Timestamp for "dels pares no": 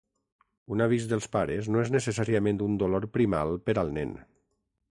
1.11-1.83